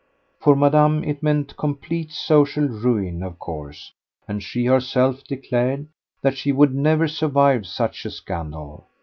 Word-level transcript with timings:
For 0.39 0.55
Madame 0.55 1.03
it 1.03 1.21
meant 1.21 1.55
complete 1.57 2.11
social 2.11 2.67
ruin, 2.67 3.21
of 3.21 3.37
course, 3.37 3.93
and 4.27 4.41
she 4.41 4.65
herself 4.65 5.23
declared 5.23 5.89
that 6.23 6.35
she 6.35 6.51
would 6.51 6.73
never 6.73 7.07
survive 7.07 7.67
such 7.67 8.03
a 8.05 8.09
scandal. 8.09 8.87